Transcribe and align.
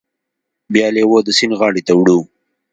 بیا 0.73 0.87
لیوه 0.95 1.19
د 1.23 1.29
سیند 1.37 1.53
غاړې 1.59 1.81
ته 1.87 1.93
وړو. 1.95 2.19